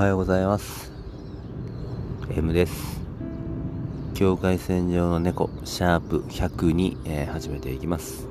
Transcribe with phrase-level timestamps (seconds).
[0.00, 0.90] はようございます。
[2.30, 3.02] M です。
[4.14, 8.26] 境界線上の猫シャープ102、えー、始めていきます。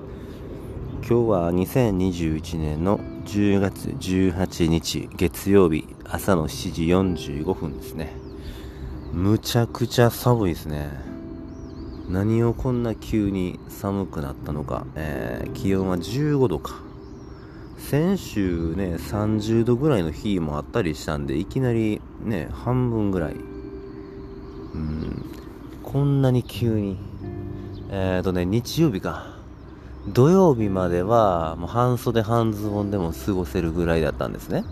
[1.07, 6.85] 今日は2021年の10月18日月曜日朝の7時
[7.35, 8.15] 45分ですね。
[9.13, 10.89] むちゃくちゃ寒いですね。
[12.07, 16.88] 何をこんな急に寒くなったのか、えー、気温は15度か。
[17.89, 23.33] 先週ね30度ぐらいの日もあったりしたんでいきなりね半分ぐらい。
[23.33, 23.37] う
[24.77, 25.25] ん。
[25.81, 26.99] こんなに急に。
[27.89, 29.39] えっ、ー、とね日曜日か。
[30.07, 34.65] 土曜日まではもう半袖半ズボンでも過ごせるぐらいだったんですね。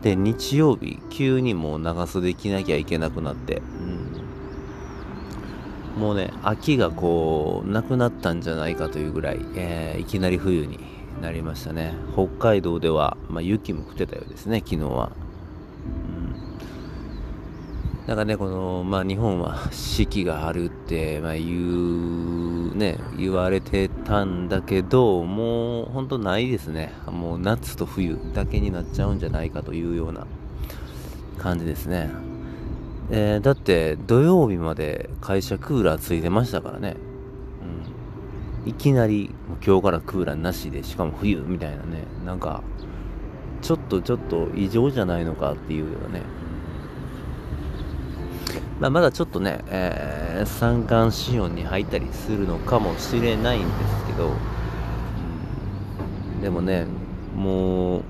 [0.00, 3.60] で日曜日急にもう長袖着なきゃいけなくなって、
[5.96, 11.94] うん、もうね秋がこうなくなったんじゃないかというぐらい、えー、いきなり冬になりましたね。
[12.12, 15.12] 北海道では、まあ、雪も降ってたようですね昨日は、
[18.02, 26.92] うん、なんかねこの、まあ、日本は四季があるって、まあ、言うね言われてたんだけどもう本当ないですね。
[27.06, 30.26] もう夏と冬だけになっちゃうんじゃないかというような
[31.38, 32.10] 感じですね。
[33.10, 36.96] えー、だって土曜日まで会社クーラーついてましたからね。
[38.66, 39.30] いきなり
[39.64, 42.04] 今日からクーラーなしでしかも冬みたいなね。
[42.24, 42.62] なんか
[43.60, 46.22] ちょっとちょっと異常じゃないのかっていうようなね、
[48.78, 54.32] まあ、まだちょっとね、えー、三寒四温に入ったりするのかもしれないんですけど、
[56.42, 56.86] でもね
[57.34, 58.02] もう、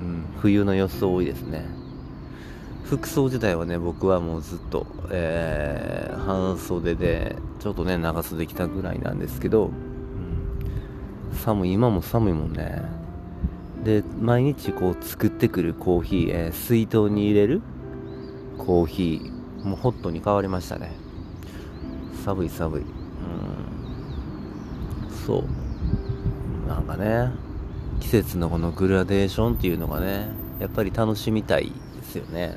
[0.00, 1.79] うん、冬の装いですね。
[2.90, 12.82] 服装自体はね僕はもうずっと、えー、半袖でちょっとね長袖着たぐらいなんですけど、うん、寒い今も寒いもんね。
[13.84, 17.62] で毎日こう作ってくるコーヒー、えー、水筒に入れる
[18.58, 20.90] コーヒーもうホットに変わりましたね。
[22.24, 22.80] 寒い寒い。
[22.80, 22.88] うん
[25.26, 25.44] そ
[26.64, 26.68] う。
[26.68, 27.30] なんかね
[28.00, 30.26] 季節のこのグラデーションっていうのがね
[30.58, 31.70] やっぱり楽しみたい
[32.00, 32.56] ですよね。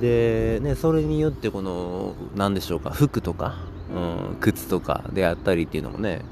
[0.00, 3.56] で、ね、それによってこの、何でしょうか、服とか、
[3.94, 6.22] うん、靴とかであったりっていうのもね、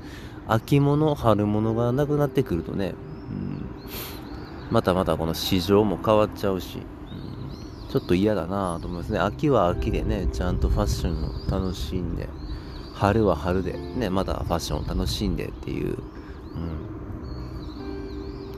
[0.48, 2.94] 秋物、春物がなくなってくるとね、
[3.30, 3.66] うん、
[4.70, 9.18] またまたこの市場も変わっちゃうし、うん、ちょっと嫌だなと思いますね。
[9.18, 12.28] 秋は秋でね、ちゃんとファッションを楽しんで、
[12.94, 15.98] 春は春で、ね、またファッションを楽しんでっていう、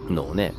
[0.08, 0.54] うん、のをね、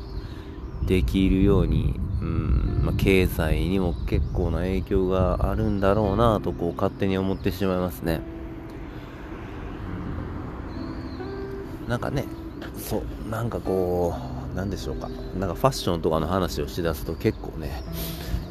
[0.86, 8.22] できるようにうんまあ、経済にも結構な影響があるんだろうなとこう勝手に思ってしまいますね、
[11.88, 12.26] なんかね
[12.78, 14.14] そうなんかこ
[14.54, 15.10] うなんでしょうか。
[15.40, 17.84] なんかファッションとかの話をしだすと結構ね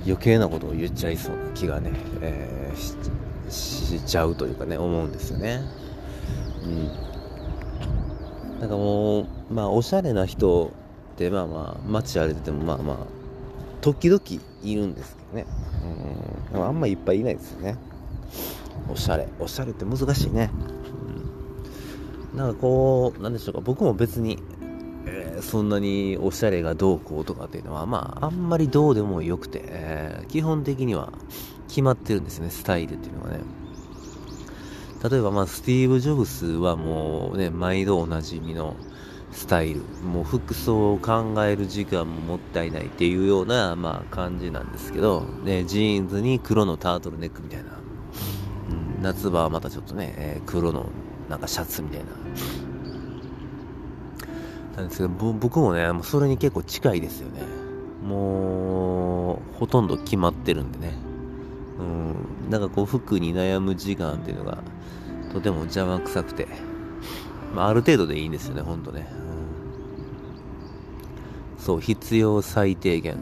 [0.05, 5.61] 余計なことを言っちゃいそうな気がね、えー、しちゃうというかね思うんですよね。
[6.65, 8.61] うん。
[8.61, 10.73] なんかもうまあおしゃれな人
[11.15, 13.18] ってまあまあ街歩いててもまあまあ
[13.81, 14.21] 時々
[14.63, 15.47] いるんですけどね。
[16.49, 16.53] うん。
[16.53, 17.77] でもあんまりいっぱいいないですよね。
[18.91, 19.29] おしゃれ。
[19.39, 20.51] おしゃれって難しいね。
[22.33, 22.39] うん。
[22.39, 23.61] なんかこう、なんでしょうか。
[23.61, 24.39] 僕も別に、
[25.07, 31.13] えー、そんなにおしゃれがどうこうとかっていうのは、まあ、あんまりどうでもよくて、えー、基本的には
[31.69, 33.41] 決まってるんですね、スタイルっていうのがね。
[35.09, 38.75] 例えば、まあ、スティーブ・ジョブスはもうね、毎度おなじみの、
[39.33, 39.83] スタイル。
[40.05, 47.79] もう服装を考える時間ももったいないっていうような、まあ、感じなんですけど、ね、ジーンズに黒のタートルネックみたいな、
[48.71, 50.87] うん、夏場はまたちょっとね、えー、黒の
[51.29, 52.07] なんかシャツみたいな。
[54.77, 57.43] なんですけど僕もねもうそれに結構近いですよね。
[58.07, 60.95] もうほとんど決まってるんでね。
[61.79, 64.59] うんなんかこう服に悩む時間っていうのが
[65.33, 66.47] とても邪魔くさくて。
[67.55, 69.07] まあ、ある程度でいいんですよね、ほんとね。
[71.59, 73.17] うん、そう、必要最低限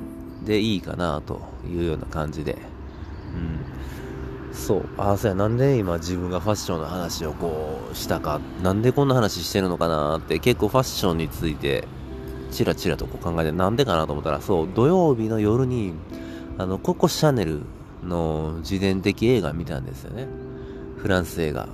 [0.45, 2.53] でいいかなというような感じで。
[2.53, 2.57] う
[4.53, 4.55] ん。
[4.55, 4.89] そう。
[4.97, 11.87] ああ、そうや、なんで今自分がファッションの話をこうしたか、なんでこんな話してるのかなって結構ファッションについて
[12.51, 15.93] チラチラとこう考えてなんでかなと思ったら、そう、土曜日の夜に、
[16.59, 17.61] あの、ココ・シャネル
[18.03, 20.27] の自伝的映画見たんですよね。
[20.97, 21.69] フランス映画。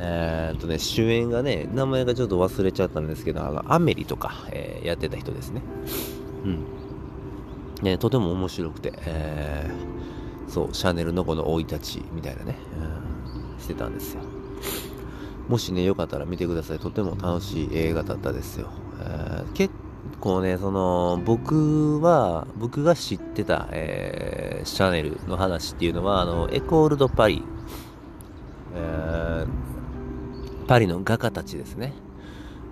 [0.00, 5.62] えー、っとね、主演がね、名前がちょっと忘れちゃったんですけど、あのアメリとか、えー、やってた人ですね。
[6.44, 6.64] うん。
[7.82, 12.56] ね、とても面白くて、えー、そう、シャネルのこの生い立ちみたいなね、
[13.56, 14.22] うん、してたんですよ。
[15.48, 16.78] もしね、よかったら見てください。
[16.78, 18.68] とても楽しい映画だったですよ。
[19.00, 19.72] えー、結
[20.20, 27.44] こうね、その、僕は、僕が知ってた、えー、シャネルの話っていうのは、あの、エコールドパリ、
[28.74, 29.77] えー、
[30.68, 31.94] パリの画家たちですね。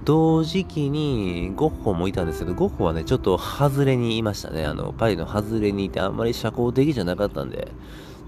[0.04, 4.64] 同時期にゴッホもいたんですけど、ゴッホはね、ちょっと外れにいましたね。
[4.64, 7.72] あの、パリの外れにいて、あんまり社交的じゃなかったんで、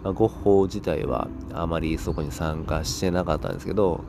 [0.03, 4.03] まあ、ゴッホ自体はあまりそこに参加してなかったんですけど、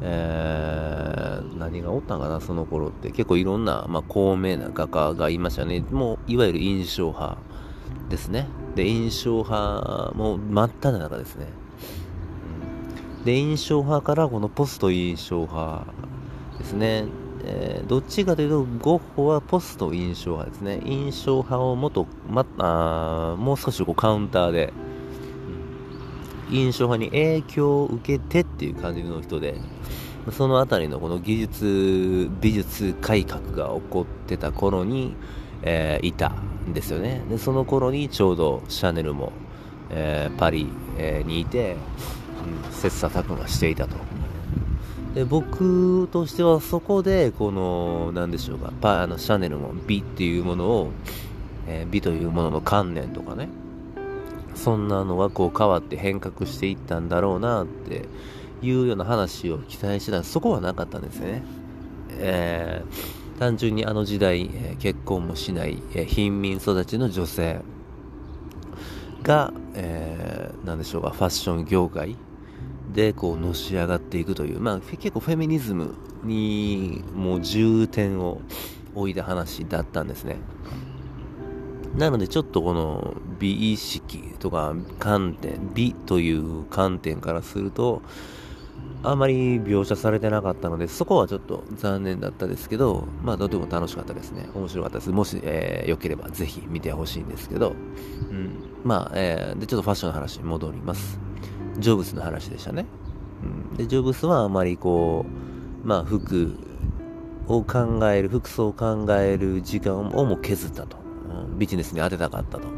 [0.00, 3.10] えー、何がおったんかな、その頃って。
[3.10, 5.84] 結構いろんな、まあ、高名な画家がいましたね。
[5.90, 7.38] もう、いわゆる印象派
[8.08, 8.48] ですね。
[8.74, 11.46] で、印象派も真っ只中ですね。
[13.24, 15.86] で、印象派からこのポスト印象派
[16.58, 17.06] ですね。
[17.46, 20.80] えー、どっちかというと、ゴッホはポスト印象派ですね。
[20.84, 24.72] 印象派をもっと、ま、あもう少しこうカウンターで、
[26.50, 29.54] 印象派に影響を受けてっていう感じの人で、
[30.32, 35.14] そのあたりのこの技術、美術改革が起こってた頃に、
[35.62, 36.28] えー、いた
[36.68, 37.22] んですよね。
[37.28, 39.32] で、その頃にちょうどシャネルも、
[39.90, 41.76] えー、パリ、えー、にいて、
[42.70, 43.96] 切磋琢磨していたと。
[45.14, 50.90] で僕としてはそこで、この、なんでしょうか、パあのシャネルも美っていうものを、
[51.68, 53.48] えー、美というものの観念とかね、
[54.56, 58.08] そんなのがこう変わって変革していったんだろうなって
[58.62, 61.42] いうような話を期待してたそこはなかったんですね。
[62.10, 67.60] えー、単純にあの時代、え、結婚もしない、え、貧民育ちの女性
[69.22, 72.16] が、えー、なんでしょうか、ファッション業界
[72.94, 78.40] でこうのし上がっていくという、まあ結構フェミニズムにもう重点を
[78.94, 80.36] 置いた話だったんですね。
[81.96, 88.02] なのでちょっとこの美意識とか観点、美という観点からすると、
[89.02, 94.48] あまり描写されてなかったので、そこはちょっと残念だったですけど、まあとても楽しかったですね。
[94.54, 95.10] 面白かったです。
[95.10, 97.74] もし、えー、良ければぜひ見てほしいんですけど、
[98.30, 98.50] うん。
[98.82, 101.20] まあ、えー、で、ちょっとファッションの話に戻ります。
[101.78, 102.86] ジョブスの話でしたね。
[103.42, 103.76] うん。
[103.76, 105.26] で、ジョブスはあまりこ
[105.84, 106.56] う、まあ服
[107.46, 111.04] を考える、服装を考える時間をも削ったと。
[111.56, 112.68] ビジネスに当てたかったと。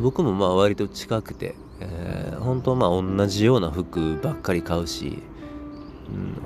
[0.00, 5.22] 僕もまあ割と近くて、えー、本当はまあ同じような服ばっかり買うし、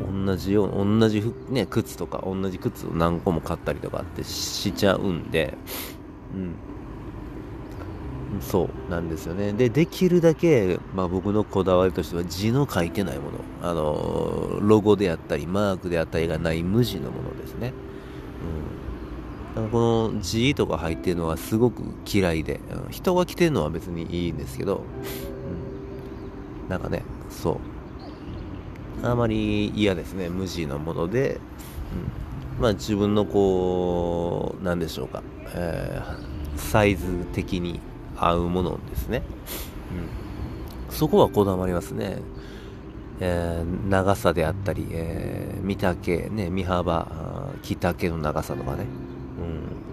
[0.00, 5.56] うん、同じよう、同じ服、ね、靴とか同じ靴を何個も買ったりとかってしちゃうんで、
[6.35, 6.55] うん。
[8.40, 9.52] そうなんですよね。
[9.52, 17.73] で、できるだけ、まあ僕のこだわりとしては字の書いてないもの、あの、ロゴであったり、マークであったりがない無地のものですね。
[19.56, 19.69] うん。
[19.70, 22.90] この G とか入ってるのはすごく嫌いで、うん。
[22.90, 24.82] 人が着てるのは別にいいんですけど、
[26.64, 29.06] うん、なんかね、そう。
[29.06, 31.40] あまり嫌ですね、無地のもので、
[32.58, 35.22] うん、まあ自分のこう、なんでしょうか、
[35.55, 37.81] えー、サイズ的に。
[38.16, 39.22] 合うものですね。
[40.88, 42.18] うん、そこはこだわりますね。
[43.18, 47.08] えー、長さであったり、えー、見丈、ね、身幅、
[47.62, 48.86] 着丈の長さとかね。
[49.38, 49.86] うん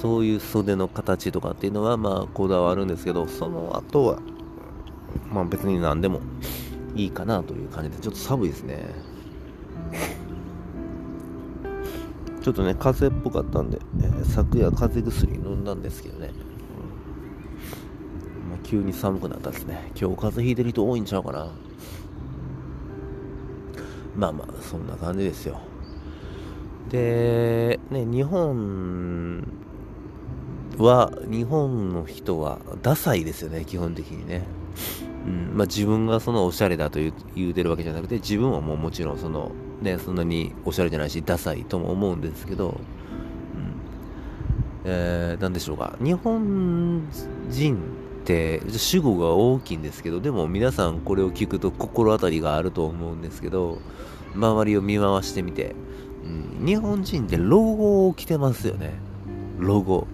[0.00, 4.18] そういう袖の形とかっていうのはまあこだわるんですけどその後は
[5.30, 6.20] まあ別に何でも
[6.94, 8.78] いいかなという感じでちょっと寒いですね
[12.42, 16.30] ちょっとね風邪っぽかったんで、えー、昨夜風邪薬飲んだんですけどね、
[18.48, 19.90] まあ、急に寒くなったですね。
[19.98, 21.50] 今日風邪ひいてる人多いんちゃうかな。
[24.16, 25.60] まあまあそんな感じですよ。
[26.90, 29.46] でね日本
[30.78, 34.44] は、日本の人はダサいですよね、基本的にね。
[35.26, 36.98] うんまあ、自分がそのおしゃれだと
[37.34, 39.52] 言うてるわけじゃなくて、自分はもうもちろんその、
[39.82, 42.76] ね、そんなにおしゃれじゃないし、ダサいとも思うんですけど、うん。
[44.84, 47.02] えー、なんでしょうか、日本
[47.50, 47.78] 人
[48.28, 53.78] て主語が大きいんですけど、でも皆さんこれを聞くと心当たりがあると思うんですけど、
[54.34, 55.74] 周りを見回してみて、
[56.60, 58.92] うん、日本人ってロゴを着てますよね。
[59.58, 60.06] ロゴ。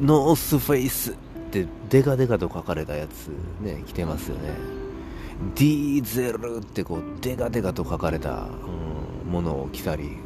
[0.00, 1.14] ノースフェイスっ
[1.50, 3.28] てデカデカと書かれたやつ
[3.62, 4.50] ね、着てますよね。
[5.56, 8.48] ディーゼルってこうデカデカと書かれた、
[9.24, 10.16] うん、ものを着たり、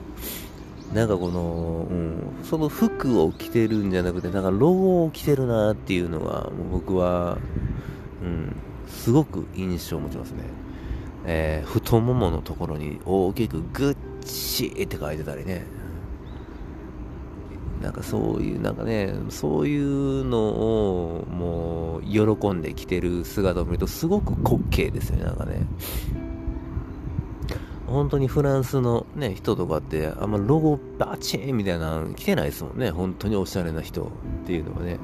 [0.92, 7.38] なんかこの、うん、その服を着てるんじゃなくて、なんかロゴを着てるなっていうのが、もう僕は、
[8.23, 8.56] うん、
[8.88, 10.42] すごく印象を持ちますね。
[11.26, 15.64] えー、太もものところに大きくグッチって書いてたりね。
[17.80, 25.62] なんかそういう、なんかね、そういうのをもう喜んで着てる姿を見るとすごく滑稽ですよね、なんかね。
[27.90, 32.92] 本当にフランスのね、人とかって、あんまロゴバチーンみたいなの着てないですもんね。
[32.92, 34.06] 本当におしゃれな人っ
[34.47, 34.99] ていうのはね。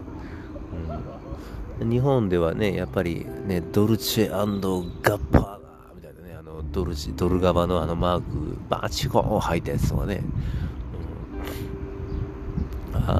[1.81, 5.61] うん、日本ではね、やっぱりね、ドルチェガッパーだ
[5.97, 10.23] みたいなね、あのドルチドルガバのあのマーク、バチコーン入ったやつとかね。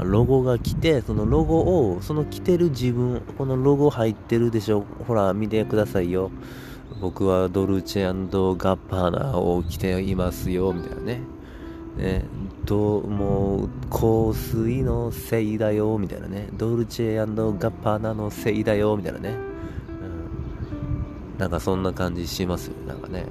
[0.01, 4.85] うん、ロゴが来て、そのロゴを、その着てる自分、このロゴ入ってるでしょ。
[5.09, 6.31] ほら、見てくださいよ。
[7.01, 11.21] 僕はドルチェガッパーナを着ていますよ、みたいなね。
[11.97, 12.25] ね、
[12.65, 16.49] どうも香水のせいだよ、みたいなね。
[16.57, 19.31] ドルチェガッパーナのせいだよ、みたいなね。
[21.35, 23.27] うん、なんかそんな感じしますよ、なんかね。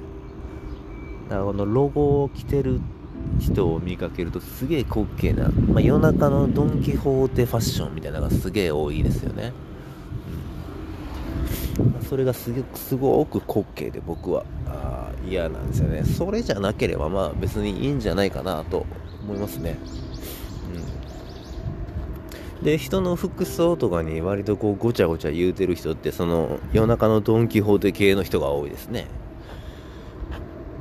[1.28, 2.80] だからこのロゴを着てる
[3.40, 9.52] 人を見かけるとすげえ滑稽な、まあ、夜中のドン・キホーテファッションみたいなのがすげえ多いですよね。
[12.08, 14.44] それがすすごく滑稽で僕は
[15.28, 16.04] 嫌なんですよね。
[16.04, 18.86] それじゃなければまあ別にいいんじゃないかなと
[19.24, 19.76] 思いますね。
[22.58, 29.06] うん、で、人の服装とかに割とこうごちゃごちゃ言うてる人ってその夜中のドン・キホーテ系の人が多いですね。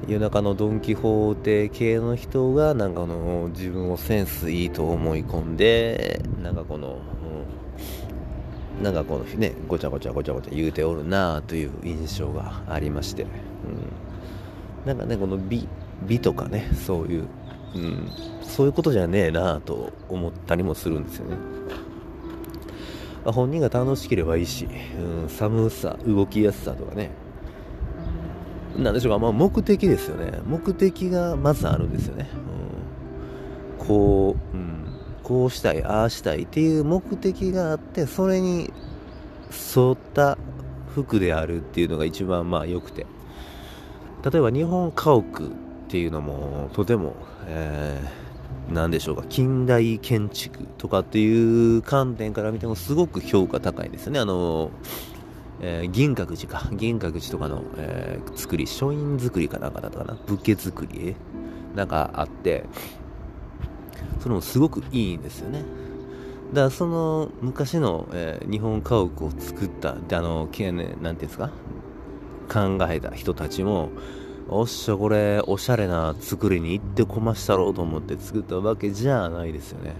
[0.07, 6.99] 夜中のドン・キホーテ系の人がなんかあの自分をセンスいいと思い込んでなんかこの
[8.81, 13.29] なんかこのねごちゃごちゃごちゃごちゃ言うておるなあという印象がありまして、うん、
[14.85, 15.67] なんかねこの美
[16.03, 17.27] 美とかねそういう、
[17.75, 21.37] うん、そういうことじゃねえなあと思ったりもするんですよね。
[23.25, 24.67] 本人が楽しければいいし、
[24.99, 27.09] うん、寒さ動きやすさとかね。
[28.77, 30.39] なんでしょうか、まあ、目的ですよね。
[30.45, 32.29] 目的がまずあるんですよね、
[33.79, 34.84] うん、こう、うん。
[35.25, 38.71] こうしたい、ああしたいっていう目的があって、それに
[39.75, 40.37] 沿った
[40.93, 43.07] 服であるっていうのが一番まあ良くて。
[44.23, 45.51] 例えば日本家屋っ
[45.87, 47.15] ていうのもとても、
[47.47, 54.19] えー、何でしょうか、近代建築とかっていう観点から見てもすごく評価高いですね。
[54.19, 54.69] あの、
[55.59, 61.15] えー、銀閣寺か、銀閣寺とかの、えー、作り、書院作りかなんかだったかな、武家作り
[61.75, 62.65] なんかあって、
[64.25, 65.59] それもすごくいいんですよね。
[66.51, 70.71] だからその昔の、えー、日本家屋を作ったであの、ね、ていう
[71.11, 71.51] んですか？
[72.51, 73.91] 考えた人たちも
[74.49, 79.93] おっしゃこれおしゃれな作りに行ってこましたろうと思って作ったわけじゃないですよね。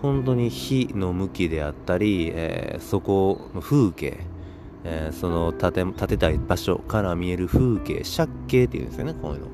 [0.00, 4.20] 本当に火の向きであったり、えー、そこの風景、
[4.84, 9.46] えー、その建てたい場所から見える風景借景っていうんですよねこういうの、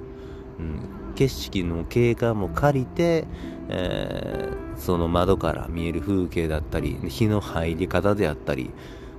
[0.61, 0.81] うん、
[1.19, 3.27] 景色の景観も借りて
[3.69, 8.71] えー、その窓から見える風景だったり日の入り方であったり、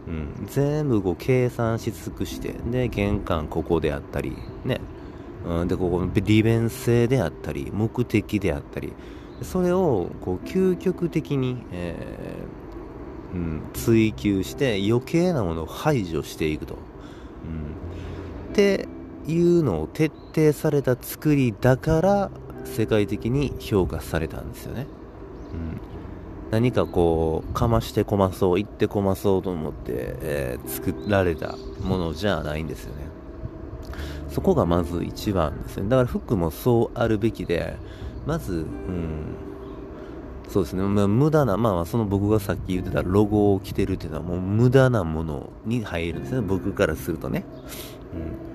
[0.08, 4.82] うん、全部こう計算し尽くしてで玄関ここであったりね、
[5.46, 8.94] うん、でここの利便性であったり目的であったり
[9.44, 16.78] それをこう究極的に、えー、うん、追求して余計なものを排除していくと、う
[17.48, 18.88] ん、って
[19.30, 22.32] いうのを徹底された作りだから
[22.66, 24.88] 世界的に評価されたんですよね。
[25.54, 25.80] うん、
[26.52, 33.04] 何かこう、かましてこまそう、言ってこまそうと思って、えー、作られたものじゃないんですよね。
[34.30, 35.90] そこがまず一番ですね。
[35.90, 37.78] だから服もそうあるべきで、
[38.26, 39.36] まず、うん、
[40.50, 47.46] そうですね、まあ、無駄な、まあ、その僕がさっき言ってたロゴを着てるっていうのはもう無駄なものに入るんですね、僕からするとね。
[48.14, 48.49] うん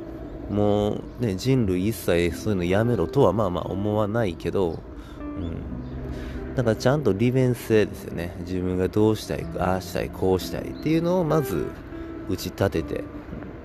[0.50, 4.78] もうね、人類一切そういうのやめろとはまあまあ思わないけど、
[5.20, 6.54] うん。
[6.54, 8.36] だかちゃんと利便性ですよね。
[8.40, 11.66] 自分がどうしたい、ああしたい、こうしたいっていうのをまず
[12.28, 13.04] 打ち立てて、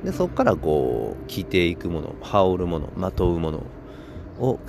[0.03, 3.63] で、そこからこう、着ていくもの、羽織るもの、まとうもの
[4.39, 4.59] を考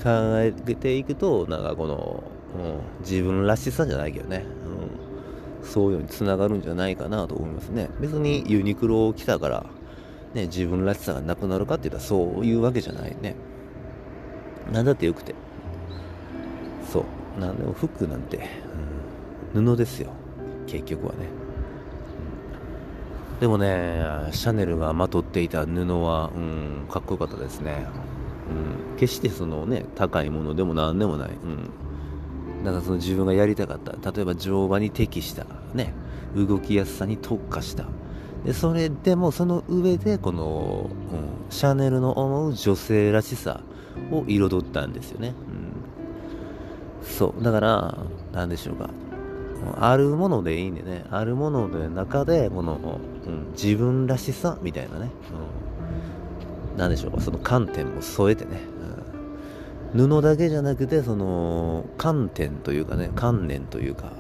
[0.41, 2.25] えていくと、なんかこの、
[2.57, 4.45] うん、自分らしさじゃないけどね、
[5.63, 7.89] うん、そういうのにつながるんじゃないかなと思いますね。
[8.01, 9.67] 別にユニクロを着たから、
[10.35, 13.35] ね、自分らしさがなくなるかって言ったらそういうわけじゃないね。
[14.73, 15.35] なんだってよくて。
[16.93, 17.05] そ
[17.37, 17.41] う。
[17.41, 18.49] なんでも服なんて、
[19.55, 20.13] うん、布ですよ。
[20.67, 21.19] 結局はね。
[23.41, 27.87] でもね、シャネルがまとっていた布は、うん、かっこよかったですね。
[28.93, 31.31] うん、決してそのね、高いものでも何でもない。
[31.31, 32.65] うん。
[32.65, 34.13] だかその自分がやりたかった。
[34.13, 35.95] 例えば乗馬に適した、ね、
[36.37, 37.87] 動きやすさに特化した。
[38.45, 43.61] でそれでもその上でこの、うん、シャネルの思う女性らしさ
[44.11, 45.35] を彩ったんですよね、
[47.03, 47.43] うん、そう。
[47.43, 47.99] だから
[48.33, 48.89] 何でしょうか。
[49.79, 51.05] あるものでいいんでね。
[51.11, 55.11] あるものの中でこの、うん、自分らしさみたいなね、
[56.73, 57.21] うん、何でしょうか。
[57.21, 58.63] その観点も添えてね、
[59.95, 60.09] うん。
[60.09, 63.11] 布だけじゃなくてその観点というかね。
[63.15, 64.13] 観念というか、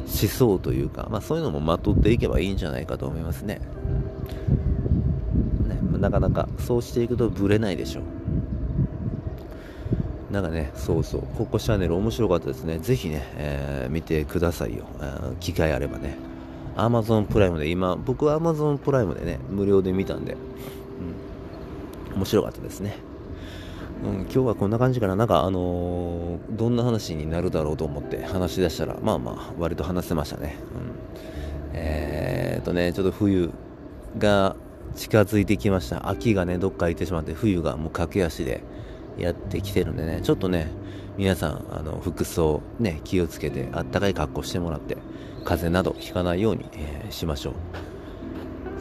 [0.00, 3.60] 思想というか、まあ、そういうのもまとっていけばいいんじゃないかと思いますね
[5.66, 8.04] ねなかなかそうしていくとブレないでしょう
[10.32, 12.78] なんかね、そうそう、ココチャンネル面白かったですね。
[12.78, 14.86] ぜひね、えー、見てくださいよ。
[15.40, 16.16] 機会あればね。
[16.74, 20.38] Amazon プライムで、今、僕は Amazon プライムでね、無料で見たんで、
[22.10, 22.96] うん、面白かったですね。
[24.02, 25.14] うん、今日はこんな感じかな。
[25.14, 30.56] なんか、あのー、どんな話になるだろうと思って話し出したら、まあまあ、割と話せましたね。
[30.74, 33.50] うん、えー、っとね、ちょっと冬
[34.18, 34.56] が
[34.96, 36.08] 近づいてきました。
[36.08, 38.64] 秋がね、どっか行ってしまって、冬がもう駆け足で
[39.18, 40.68] やってきてるんでね、ちょっとね、
[41.16, 44.96] 皆さん、あの、服装、ね、気をつけて、あったかい格好してもらって、
[45.44, 47.54] 風邪などひかないように、えー、しましょう。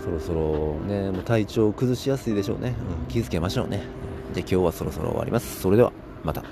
[0.04, 2.74] そろそろね、もう体調崩しやすいでしょうね。
[3.04, 4.01] うん、気をつけましょうね。
[4.34, 5.62] で今日はそろそろ終わります。
[5.62, 5.92] それでは、
[6.24, 6.44] また。